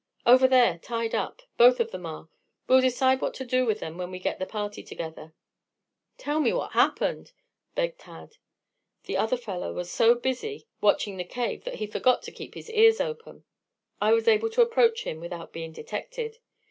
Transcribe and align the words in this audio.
"Over 0.25 0.47
there, 0.47 0.79
tied 0.79 1.13
up. 1.13 1.43
Both 1.57 1.79
of 1.79 1.91
them 1.91 2.07
are. 2.07 2.27
We'll 2.67 2.81
decide 2.81 3.21
what 3.21 3.35
to 3.35 3.45
do 3.45 3.67
with 3.67 3.81
them 3.81 3.99
when 3.99 4.09
we 4.09 4.17
get 4.17 4.39
the 4.39 4.47
party 4.47 4.81
together." 4.81 5.35
"Tell 6.17 6.39
me 6.39 6.51
what 6.53 6.71
happened," 6.71 7.33
begged 7.75 7.99
Tad. 7.99 8.37
The 9.03 9.17
other 9.17 9.37
fellow 9.37 9.73
was 9.73 9.91
so 9.91 10.15
busy 10.15 10.65
watching 10.81 11.17
the 11.17 11.23
cave 11.23 11.65
that 11.65 11.75
he 11.75 11.85
forgot 11.85 12.23
to 12.23 12.31
keep 12.31 12.55
his 12.55 12.71
ears 12.71 12.99
open. 12.99 13.43
I 14.01 14.11
was 14.13 14.27
able 14.27 14.49
to 14.49 14.63
approach 14.63 15.03
him 15.03 15.19
without 15.19 15.53
being 15.53 15.71
detected. 15.71 16.39